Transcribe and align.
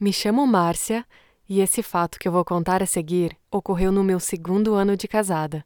Me 0.00 0.14
chamo 0.14 0.46
Márcia 0.46 1.04
e 1.46 1.60
esse 1.60 1.82
fato 1.82 2.18
que 2.18 2.26
eu 2.26 2.32
vou 2.32 2.42
contar 2.42 2.82
a 2.82 2.86
seguir 2.86 3.36
ocorreu 3.50 3.92
no 3.92 4.02
meu 4.02 4.18
segundo 4.18 4.72
ano 4.72 4.96
de 4.96 5.06
casada. 5.06 5.62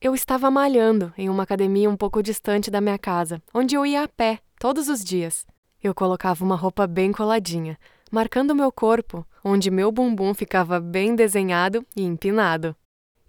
Eu 0.00 0.16
estava 0.16 0.50
malhando 0.50 1.14
em 1.16 1.28
uma 1.28 1.44
academia 1.44 1.88
um 1.88 1.96
pouco 1.96 2.20
distante 2.24 2.72
da 2.72 2.80
minha 2.80 2.98
casa, 2.98 3.40
onde 3.54 3.76
eu 3.76 3.86
ia 3.86 4.02
a 4.02 4.08
pé 4.08 4.40
todos 4.58 4.88
os 4.88 5.04
dias. 5.04 5.46
Eu 5.80 5.94
colocava 5.94 6.44
uma 6.44 6.56
roupa 6.56 6.88
bem 6.88 7.12
coladinha, 7.12 7.78
marcando 8.10 8.52
meu 8.52 8.72
corpo, 8.72 9.24
onde 9.44 9.70
meu 9.70 9.92
bumbum 9.92 10.34
ficava 10.34 10.80
bem 10.80 11.14
desenhado 11.14 11.86
e 11.94 12.02
empinado. 12.02 12.74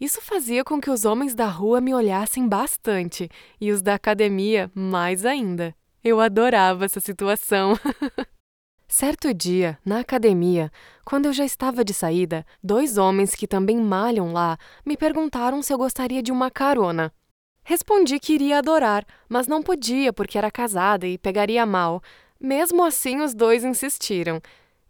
Isso 0.02 0.20
fazia 0.20 0.63
com 0.63 0.81
que 0.81 0.89
os 0.89 1.05
homens 1.05 1.36
da 1.36 1.45
rua 1.45 1.80
me 1.80 1.94
olhassem 1.94 2.47
bastante 2.47 3.30
e 3.61 3.72
os 3.72 3.84
da 3.84 3.94
academia 3.94 4.72
mais 4.73 5.27
ainda. 5.27 5.75
Eu 6.03 6.20
adorava 6.20 6.86
essa 6.86 7.00
situação. 7.00 7.77
Certo 8.88 9.34
dia, 9.34 9.78
na 9.84 10.00
academia, 10.00 10.72
quando 11.04 11.26
eu 11.26 11.34
já 11.34 11.44
estava 11.44 11.84
de 11.84 11.94
saída, 11.94 12.46
dois 12.64 12.98
homens 12.98 13.34
que 13.34 13.48
também 13.48 13.78
malham 13.78 14.32
lá 14.32 14.58
me 14.86 14.96
perguntaram 14.96 15.62
se 15.62 15.73
eu 15.73 15.78
gostaria 15.78 16.22
de 16.22 16.32
uma 16.32 16.52
carona. 16.52 17.12
Respondi 17.64 18.20
que 18.20 18.34
iria 18.34 18.59
adorar, 18.59 19.06
mas 19.28 19.48
não 19.48 19.64
podia 19.64 20.12
porque 20.12 20.38
era 20.38 20.52
casada 20.52 21.08
e 21.08 21.18
pegaria 21.18 21.66
mal. 21.66 22.02
Mesmo 22.40 22.84
assim, 22.84 23.22
os 23.22 23.34
dois 23.34 23.64
insistiram. 23.64 24.42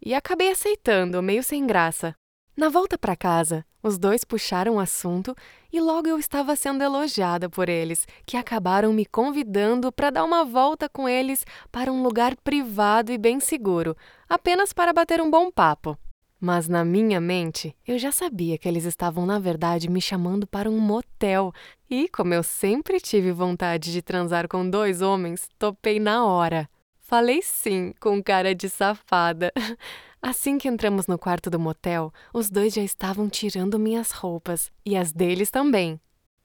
E 0.04 0.12
acabei 0.12 0.50
aceitando, 0.50 1.22
meio 1.22 1.42
sem 1.42 1.66
graça. 1.66 2.14
Na 2.56 2.68
volta 2.68 2.98
para 2.98 3.16
casa, 3.16 3.64
os 3.84 3.98
dois 3.98 4.24
puxaram 4.24 4.76
o 4.76 4.80
assunto 4.80 5.36
e 5.70 5.78
logo 5.78 6.08
eu 6.08 6.18
estava 6.18 6.56
sendo 6.56 6.82
elogiada 6.82 7.50
por 7.50 7.68
eles, 7.68 8.08
que 8.24 8.34
acabaram 8.34 8.94
me 8.94 9.04
convidando 9.04 9.92
para 9.92 10.08
dar 10.08 10.24
uma 10.24 10.42
volta 10.42 10.88
com 10.88 11.06
eles 11.06 11.44
para 11.70 11.92
um 11.92 12.02
lugar 12.02 12.34
privado 12.36 13.12
e 13.12 13.18
bem 13.18 13.38
seguro, 13.38 13.94
apenas 14.26 14.72
para 14.72 14.90
bater 14.90 15.20
um 15.20 15.30
bom 15.30 15.50
papo. 15.50 15.98
Mas 16.40 16.66
na 16.66 16.82
minha 16.82 17.20
mente, 17.20 17.76
eu 17.86 17.98
já 17.98 18.10
sabia 18.10 18.56
que 18.56 18.66
eles 18.66 18.84
estavam, 18.84 19.26
na 19.26 19.38
verdade, 19.38 19.90
me 19.90 20.00
chamando 20.00 20.46
para 20.46 20.68
um 20.70 20.78
motel. 20.78 21.52
E, 21.88 22.08
como 22.08 22.34
eu 22.34 22.42
sempre 22.42 23.00
tive 23.00 23.32
vontade 23.32 23.92
de 23.92 24.02
transar 24.02 24.48
com 24.48 24.68
dois 24.68 25.00
homens, 25.00 25.48
topei 25.58 25.98
na 25.98 26.24
hora. 26.24 26.68
Falei 26.98 27.40
sim, 27.42 27.94
com 28.00 28.22
cara 28.22 28.54
de 28.54 28.68
safada. 28.68 29.52
Assim 30.26 30.56
que 30.56 30.66
entramos 30.66 31.06
no 31.06 31.18
quarto 31.18 31.50
do 31.50 31.60
motel, 31.60 32.10
os 32.32 32.48
dois 32.48 32.72
já 32.72 32.80
estavam 32.80 33.28
tirando 33.28 33.78
minhas 33.78 34.10
roupas 34.10 34.72
e 34.82 34.96
as 34.96 35.12
deles 35.12 35.50
também. 35.50 36.00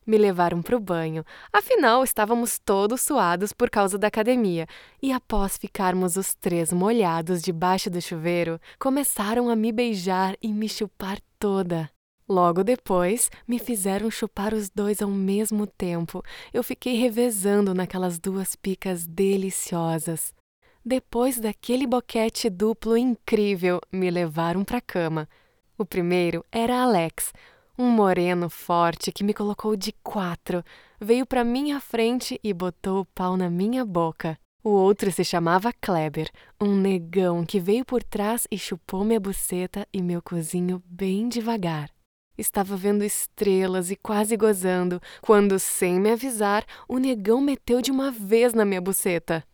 Me 0.06 0.18
levaram 0.18 0.62
para 0.62 0.76
o 0.76 0.80
banho, 0.82 1.24
afinal 1.54 2.04
estávamos 2.04 2.60
todos 2.60 3.00
suados 3.00 3.54
por 3.54 3.70
causa 3.70 3.98
da 3.98 4.08
academia, 4.08 4.68
e 5.02 5.14
após 5.14 5.56
ficarmos 5.56 6.18
os 6.18 6.36
três 6.36 6.74
molhados 6.74 7.42
debaixo 7.42 7.90
do 7.90 8.02
chuveiro, 8.02 8.60
começaram 8.78 9.50
a 9.50 9.56
me 9.56 9.72
beijar 9.72 10.36
e 10.42 10.50
me 10.50 10.68
chupar 10.68 11.18
toda. 11.40 11.90
Logo 12.28 12.66
depois, 12.66 13.32
me 13.48 13.60
fizeram 13.60 14.12
chupar 14.12 14.54
os 14.54 14.70
dois 14.70 15.02
ao 15.02 15.10
mesmo 15.10 15.66
tempo. 15.66 16.22
Eu 16.54 16.66
fiquei 16.66 16.96
revezando 16.98 17.74
naquelas 17.74 18.20
duas 18.20 18.58
picas 18.58 19.08
deliciosas. 19.08 20.34
Depois 20.90 21.40
daquele 21.40 21.86
boquete 21.86 22.50
duplo 22.50 22.98
incrível, 22.98 23.80
me 23.92 24.10
levaram 24.10 24.64
para 24.66 24.80
a 24.80 24.82
cama. 24.82 25.30
O 25.78 25.86
primeiro 25.86 26.44
era 26.52 26.82
Alex, 26.82 27.32
um 27.78 27.92
moreno 27.92 28.50
forte 28.50 29.12
que 29.12 29.24
me 29.24 29.32
colocou 29.32 29.76
de 29.76 29.92
quatro, 30.02 30.64
veio 31.00 31.28
para 31.28 31.44
minha 31.44 31.80
frente 31.80 32.40
e 32.44 32.52
botou 32.52 33.02
o 33.02 33.06
pau 33.06 33.38
na 33.38 33.52
minha 33.52 33.86
boca. 33.86 34.36
O 34.64 34.70
outro 34.70 35.12
se 35.12 35.24
chamava 35.24 35.72
Kleber, 35.80 36.32
um 36.60 36.76
negão 36.76 37.46
que 37.46 37.60
veio 37.60 37.86
por 37.86 38.02
trás 38.02 38.48
e 38.50 38.58
chupou 38.58 39.04
minha 39.04 39.20
buceta 39.20 39.88
e 39.94 40.02
meu 40.02 40.24
cozinho 40.24 40.82
bem 40.88 41.30
devagar. 41.30 41.92
Estava 42.36 42.76
vendo 42.76 43.04
estrelas 43.04 43.92
e 43.92 43.96
quase 43.96 44.36
gozando, 44.36 45.00
quando, 45.22 45.60
sem 45.60 46.00
me 46.00 46.10
avisar, 46.10 46.66
o 46.88 46.98
negão 46.98 47.40
meteu 47.40 47.80
de 47.80 47.92
uma 47.92 48.10
vez 48.10 48.56
na 48.56 48.66
minha 48.66 48.82
buceta. 48.82 49.46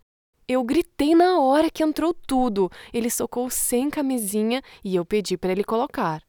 Eu 0.47 0.63
gritei 0.63 1.15
na 1.15 1.39
hora 1.39 1.71
que 1.71 1.83
entrou 1.83 2.13
tudo. 2.13 2.71
Ele 2.93 3.09
socou 3.09 3.49
sem 3.49 3.89
camisinha 3.89 4.61
e 4.83 4.95
eu 4.95 5.03
pedi 5.03 5.35
para 5.37 5.51
ele 5.51 5.63
colocar. 5.63 6.21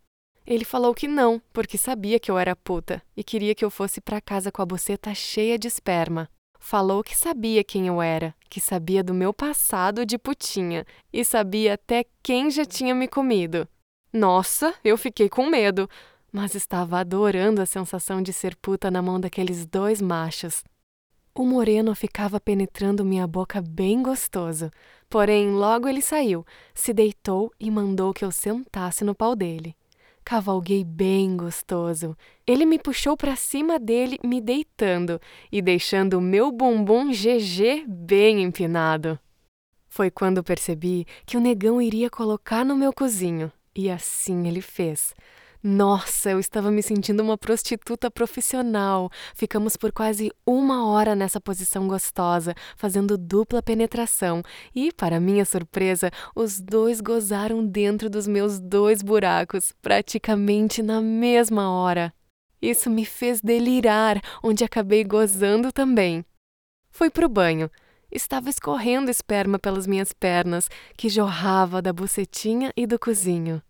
Ele 0.46 0.64
falou 0.64 0.94
que 0.94 1.06
não, 1.06 1.42
porque 1.52 1.76
sabia 1.76 2.18
que 2.18 2.30
eu 2.30 2.38
era 2.38 2.56
puta 2.56 3.02
e 3.16 3.22
queria 3.22 3.54
que 3.54 3.64
eu 3.64 3.70
fosse 3.70 4.00
para 4.00 4.20
casa 4.20 4.50
com 4.50 4.62
a 4.62 4.66
buceta 4.66 5.12
cheia 5.14 5.58
de 5.58 5.68
esperma. 5.68 6.30
Falou 6.58 7.02
que 7.02 7.16
sabia 7.16 7.62
quem 7.62 7.88
eu 7.88 8.00
era, 8.00 8.34
que 8.48 8.60
sabia 8.60 9.04
do 9.04 9.12
meu 9.12 9.34
passado 9.34 10.06
de 10.06 10.16
putinha 10.16 10.86
e 11.12 11.24
sabia 11.24 11.74
até 11.74 12.06
quem 12.22 12.50
já 12.50 12.64
tinha 12.64 12.94
me 12.94 13.06
comido. 13.06 13.68
Nossa, 14.12 14.74
eu 14.82 14.96
fiquei 14.96 15.28
com 15.28 15.46
medo, 15.46 15.90
mas 16.32 16.54
estava 16.54 17.00
adorando 17.00 17.60
a 17.60 17.66
sensação 17.66 18.22
de 18.22 18.32
ser 18.32 18.56
puta 18.56 18.90
na 18.90 19.02
mão 19.02 19.20
daqueles 19.20 19.66
dois 19.66 20.00
machos. 20.00 20.64
O 21.38 21.44
moreno 21.44 21.94
ficava 21.94 22.40
penetrando 22.40 23.04
minha 23.04 23.26
boca 23.26 23.60
bem 23.60 24.02
gostoso, 24.02 24.70
porém 25.06 25.50
logo 25.50 25.86
ele 25.86 26.00
saiu, 26.00 26.46
se 26.72 26.94
deitou 26.94 27.52
e 27.60 27.70
mandou 27.70 28.14
que 28.14 28.24
eu 28.24 28.32
sentasse 28.32 29.04
no 29.04 29.14
pau 29.14 29.36
dele. 29.36 29.76
Cavalguei 30.24 30.82
bem 30.82 31.36
gostoso. 31.36 32.16
Ele 32.46 32.64
me 32.64 32.78
puxou 32.78 33.18
para 33.18 33.36
cima 33.36 33.78
dele, 33.78 34.18
me 34.24 34.40
deitando 34.40 35.20
e 35.52 35.60
deixando 35.60 36.14
o 36.14 36.22
meu 36.22 36.50
bumbum 36.50 37.10
GG 37.10 37.84
bem 37.86 38.42
empinado. 38.42 39.18
Foi 39.90 40.10
quando 40.10 40.42
percebi 40.42 41.06
que 41.26 41.36
o 41.36 41.40
negão 41.40 41.82
iria 41.82 42.08
colocar 42.08 42.64
no 42.64 42.74
meu 42.74 42.94
cozinho, 42.94 43.52
e 43.74 43.90
assim 43.90 44.48
ele 44.48 44.62
fez. 44.62 45.14
Nossa, 45.68 46.30
eu 46.30 46.38
estava 46.38 46.70
me 46.70 46.80
sentindo 46.80 47.24
uma 47.24 47.36
prostituta 47.36 48.08
profissional. 48.08 49.10
Ficamos 49.34 49.76
por 49.76 49.90
quase 49.90 50.30
uma 50.46 50.86
hora 50.86 51.16
nessa 51.16 51.40
posição 51.40 51.88
gostosa, 51.88 52.54
fazendo 52.76 53.18
dupla 53.18 53.60
penetração, 53.60 54.44
e, 54.72 54.92
para 54.92 55.18
minha 55.18 55.44
surpresa, 55.44 56.12
os 56.36 56.60
dois 56.60 57.00
gozaram 57.00 57.66
dentro 57.66 58.08
dos 58.08 58.28
meus 58.28 58.60
dois 58.60 59.02
buracos, 59.02 59.72
praticamente 59.82 60.84
na 60.84 61.00
mesma 61.00 61.68
hora. 61.68 62.14
Isso 62.62 62.88
me 62.88 63.04
fez 63.04 63.40
delirar, 63.40 64.20
onde 64.44 64.62
acabei 64.62 65.02
gozando 65.02 65.72
também. 65.72 66.24
Fui 66.90 67.10
pro 67.10 67.28
banho. 67.28 67.68
Estava 68.08 68.48
escorrendo 68.48 69.10
esperma 69.10 69.58
pelas 69.58 69.84
minhas 69.84 70.12
pernas, 70.12 70.68
que 70.96 71.08
jorrava 71.08 71.82
da 71.82 71.92
bucetinha 71.92 72.72
e 72.76 72.86
do 72.86 73.00
cozinho. 73.00 73.60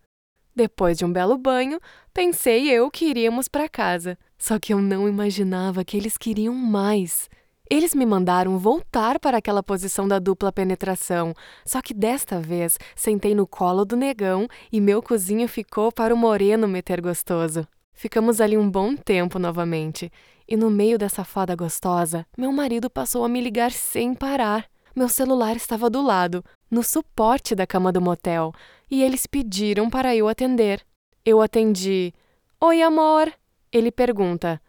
Depois 0.57 0.97
de 0.97 1.05
um 1.05 1.13
belo 1.13 1.37
banho, 1.37 1.79
pensei 2.11 2.67
eu 2.67 2.89
que 2.89 3.05
iríamos 3.05 3.47
para 3.47 3.69
casa. 3.69 4.17
Só 4.39 4.57
que 4.57 4.73
eu 4.73 4.81
não 4.81 5.07
imaginava 5.07 5.85
que 5.85 5.95
eles 5.95 6.17
queriam 6.17 6.51
mais. 6.55 7.29
Eles 7.69 7.93
me 7.93 8.07
mandaram 8.07 8.57
voltar 8.57 9.19
para 9.19 9.37
aquela 9.37 9.61
posição 9.61 10.07
da 10.07 10.17
dupla 10.17 10.51
penetração, 10.51 11.35
só 11.63 11.79
que 11.79 11.93
desta 11.93 12.39
vez 12.39 12.79
sentei 12.95 13.35
no 13.35 13.45
colo 13.45 13.85
do 13.85 13.95
negão 13.95 14.47
e 14.71 14.81
meu 14.81 14.99
cozinho 14.99 15.47
ficou 15.47 15.91
para 15.91 16.11
o 16.11 16.17
moreno 16.17 16.67
meter 16.67 17.01
gostoso. 17.01 17.67
Ficamos 17.93 18.41
ali 18.41 18.57
um 18.57 18.67
bom 18.67 18.95
tempo 18.95 19.37
novamente, 19.37 20.11
e 20.47 20.57
no 20.57 20.71
meio 20.71 20.97
dessa 20.97 21.23
fada 21.23 21.55
gostosa, 21.55 22.25
meu 22.35 22.51
marido 22.51 22.89
passou 22.89 23.23
a 23.23 23.29
me 23.29 23.41
ligar 23.41 23.71
sem 23.71 24.15
parar. 24.15 24.65
Meu 24.95 25.07
celular 25.07 25.55
estava 25.55 25.91
do 25.91 26.01
lado, 26.01 26.43
no 26.71 26.81
suporte 26.81 27.53
da 27.53 27.67
cama 27.67 27.91
do 27.91 28.01
motel, 28.01 28.51
e 28.89 29.03
eles 29.03 29.25
pediram 29.25 29.89
para 29.89 30.15
eu 30.15 30.27
atender. 30.27 30.85
Eu 31.25 31.41
atendi. 31.41 32.13
Oi, 32.59 32.81
amor. 32.81 33.31
Ele 33.71 33.91
pergunta: 33.91 34.61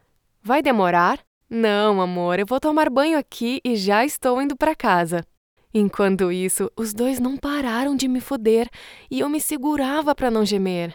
Vai 0.42 0.62
demorar? 0.62 1.20
Não, 1.48 2.00
amor, 2.00 2.38
eu 2.38 2.46
vou 2.46 2.60
tomar 2.60 2.90
banho 2.90 3.18
aqui 3.18 3.60
e 3.64 3.74
já 3.74 4.04
estou 4.04 4.40
indo 4.42 4.54
para 4.56 4.74
casa. 4.74 5.24
Enquanto 5.72 6.32
isso, 6.32 6.70
os 6.76 6.92
dois 6.92 7.18
não 7.18 7.36
pararam 7.36 7.96
de 7.96 8.08
me 8.08 8.20
foder 8.20 8.68
e 9.10 9.20
eu 9.20 9.28
me 9.28 9.40
segurava 9.40 10.14
para 10.14 10.30
não 10.30 10.44
gemer. 10.44 10.94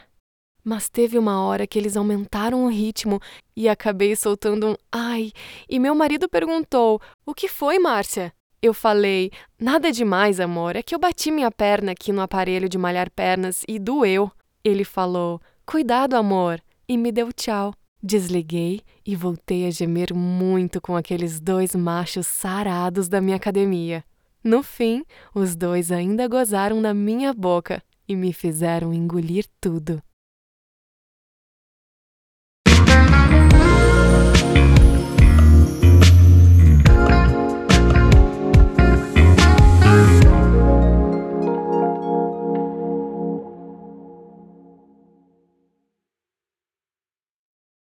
Mas 0.64 0.90
teve 0.90 1.18
uma 1.18 1.44
hora 1.44 1.68
que 1.68 1.78
eles 1.78 1.98
aumentaram 1.98 2.66
o 2.66 2.70
ritmo 2.70 3.20
e 3.56 3.68
acabei 3.68 4.16
soltando 4.16 4.70
um 4.70 4.76
ai, 4.92 5.32
e 5.68 5.80
meu 5.80 5.94
marido 5.94 6.30
perguntou: 6.30 7.02
O 7.26 7.34
que 7.34 7.48
foi, 7.48 7.80
Márcia? 7.80 8.34
Eu 8.64 8.74
falei: 8.74 9.30
Nada 9.60 9.92
demais, 9.92 10.40
amor, 10.40 10.78
é 10.78 10.82
que 10.82 10.96
eu 10.96 11.00
bati 11.00 11.30
minha 11.30 11.52
perna 11.52 11.92
aqui 11.92 12.14
no 12.14 12.22
aparelho 12.22 12.70
de 12.70 12.78
malhar 12.78 13.12
pernas 13.12 13.62
e 13.68 13.78
doeu. 13.78 14.32
Ele 14.64 14.86
falou: 14.86 15.42
Cuidado, 15.66 16.16
amor, 16.16 16.62
e 16.88 16.98
me 16.98 17.12
deu 17.12 17.34
tchau. 17.34 17.74
Desliguei 18.02 18.80
e 19.06 19.18
voltei 19.18 19.68
a 19.68 19.70
gemer 19.70 20.14
muito 20.14 20.80
com 20.80 20.96
aqueles 20.96 21.42
dois 21.42 21.76
machos 21.76 22.26
sarados 22.26 23.10
da 23.10 23.20
minha 23.20 23.36
academia. 23.36 24.02
No 24.42 24.64
fim, 24.64 25.04
os 25.36 25.58
dois 25.58 25.92
ainda 25.92 26.26
gozaram 26.30 26.80
na 26.80 26.94
minha 26.94 27.34
boca 27.34 27.84
e 28.08 28.16
me 28.16 28.32
fizeram 28.32 28.94
engolir 28.94 29.46
tudo. 29.60 30.02